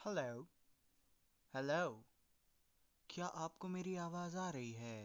[0.00, 0.46] Hello
[1.54, 1.84] hello
[3.10, 4.98] क्या आपको मेरी आवाज आ रही है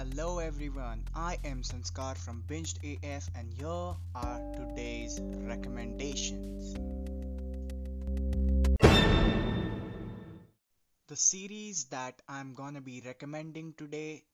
[0.00, 7.03] Hello everyone, I am Sanskar from Binged AF and here are today's recommendations.
[11.14, 14.24] The series that I'm gonna be recommending today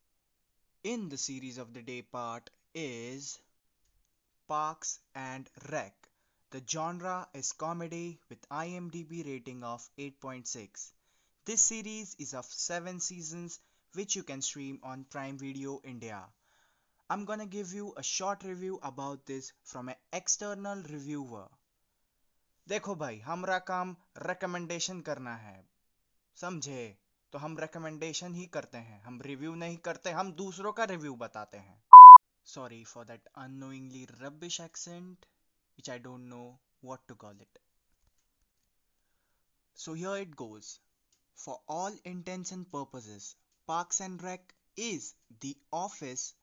[0.84, 3.38] in the series of the day part is
[4.48, 5.95] Parks and Rec.
[6.50, 10.92] The genre is comedy with IMDb rating of 8.6.
[11.45, 13.58] This series is of 7 seasons
[13.95, 16.24] which you can stream on Prime Video India.
[17.08, 21.46] I'm gonna give you a short review about this from an external reviewer.
[22.68, 25.64] देखो भाई हमरा काम recommendation करना है
[26.38, 26.98] समझे?
[27.34, 31.57] तो हम recommendation ही करते हैं। हम रिव्यू नहीं करते, हम दूसरों का रिव्यू बताते
[31.57, 31.82] हैं।
[32.48, 35.26] Sorry for that annoyingly rubbish accent
[35.77, 37.60] which I don't know what to call it
[39.77, 40.79] so here it goes
[41.38, 43.35] for all intents and purposes
[43.68, 45.13] Park and Rec is
[45.45, 46.34] the Office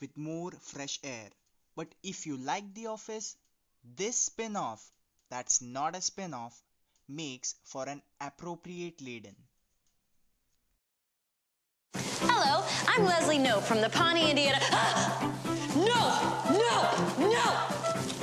[0.00, 1.34] with more fresh air
[1.76, 3.36] but if you like the Office
[3.84, 4.88] this spin off
[5.30, 6.62] that's not a spin off
[7.08, 9.34] makes for an appropriate laden.
[12.20, 14.58] Hello, I'm Leslie Knope from the Pawnee, Indiana.
[15.76, 17.68] no, no, no!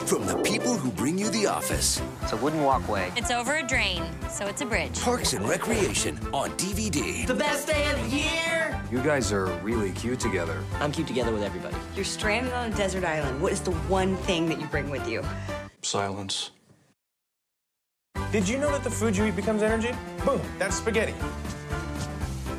[0.06, 3.12] From the people who bring you The Office, It's a wooden walkway.
[3.18, 5.02] It's over a drain, so it's a bridge.
[5.02, 7.26] Parks and Recreation on DVD.
[7.26, 8.80] The best day of the year!
[8.92, 10.64] You guys are really cute together.
[10.80, 11.76] I'm cute together with everybody.
[11.96, 13.42] You're stranded on a desert island.
[13.42, 15.24] What is the one thing that you bring with you?
[15.82, 16.52] Silence.
[18.36, 19.92] Did you know that the food you eat becomes energy?
[20.26, 21.14] Boom, that's spaghetti.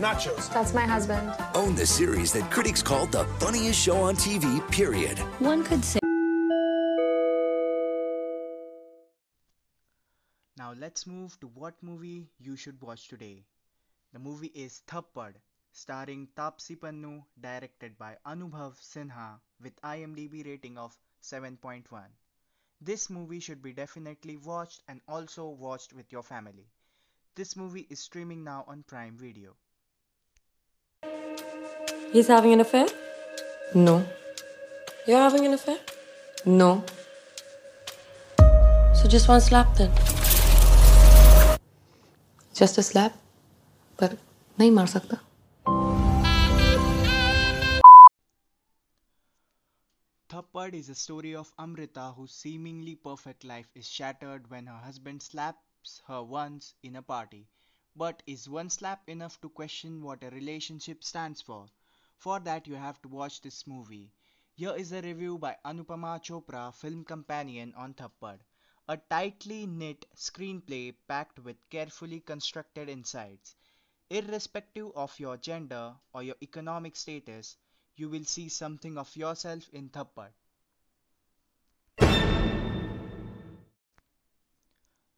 [0.01, 0.53] Nachos.
[0.53, 1.35] That's my husband.
[1.55, 5.19] Own the series that critics called the funniest show on TV, period.
[5.39, 6.01] One could say.
[10.57, 13.45] Now let's move to what movie you should watch today.
[14.15, 15.35] The movie is Thappad,
[15.73, 21.85] starring Taapsee Pannu, directed by Anubhav Sinha, with IMDb rating of 7.1.
[22.82, 26.66] This movie should be definitely watched and also watched with your family.
[27.36, 29.56] This movie is streaming now on Prime Video.
[32.12, 32.88] He's having an affair?
[33.74, 34.06] No.
[35.08, 35.78] You're having an affair?
[36.46, 36.84] No.
[38.94, 39.92] So just one slap then.
[42.54, 43.14] Just a slap?
[44.00, 44.18] पर
[44.60, 45.18] नहीं मार सकता
[50.29, 55.23] Thappad is a story of Amrita whose seemingly perfect life is shattered when her husband
[55.23, 57.47] slaps her once in a party.
[57.95, 61.69] But is one slap enough to question what a relationship stands for?
[62.17, 64.11] For that, you have to watch this movie.
[64.55, 68.41] Here is a review by Anupama Chopra, film companion on Thappad.
[68.89, 73.55] A tightly knit screenplay packed with carefully constructed insights.
[74.11, 77.57] Irrespective of your gender or your economic status,
[77.97, 80.33] you will see something of yourself in Thappad.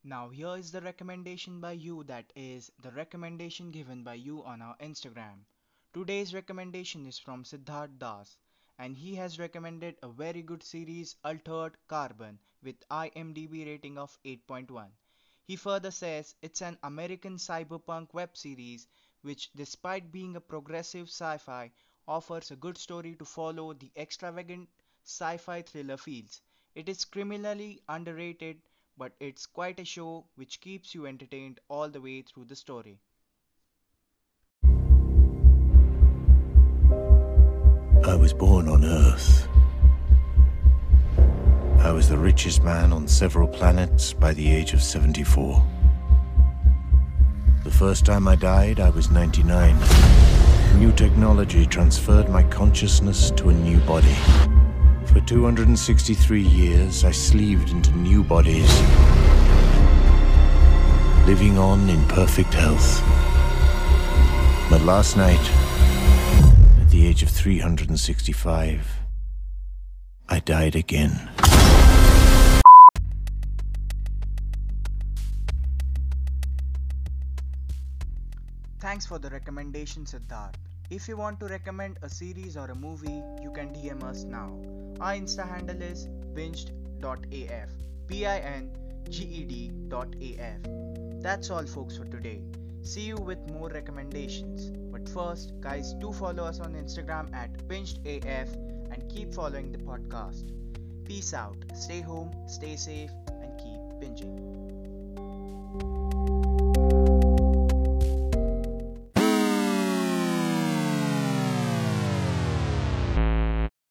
[0.04, 4.62] Now here is the recommendation by you that is the recommendation given by you on
[4.62, 5.40] our Instagram.
[5.92, 8.38] Today's recommendation is from Siddharth Das
[8.78, 14.88] and he has recommended a very good series Altered Carbon with IMDb rating of 8.1.
[15.44, 18.86] He further says it's an American cyberpunk web series
[19.22, 21.72] which despite being a progressive sci-fi
[22.08, 24.68] offers a good story to follow the extravagant
[25.04, 26.40] sci-fi thriller feels.
[26.74, 28.56] It is criminally underrated
[28.98, 32.98] but it's quite a show which keeps you entertained all the way through the story.
[38.04, 39.46] I was born on Earth.
[41.78, 45.64] I was the richest man on several planets by the age of 74.
[47.62, 50.57] The first time I died, I was 99.
[50.76, 54.14] New technology transferred my consciousness to a new body.
[55.06, 58.70] For 263 years, I sleeved into new bodies,
[61.26, 63.02] living on in perfect health.
[64.70, 65.40] But last night,
[66.80, 68.86] at the age of 365,
[70.28, 71.30] I died again.
[78.80, 80.54] Thanks for the recommendation, Siddharth.
[80.90, 84.58] If you want to recommend a series or a movie, you can DM us now.
[85.00, 87.68] Our Insta handle is binged.af.
[88.06, 88.70] P I N
[89.10, 90.60] G E D.af.
[91.22, 92.42] That's all, folks, for today.
[92.82, 94.70] see you with more recommendations.
[94.92, 98.54] But first, guys, do follow us on Instagram at BingedAF
[98.92, 100.52] and keep following the podcast.
[101.04, 103.10] Peace out, stay home, stay safe,
[103.42, 104.57] and keep binging.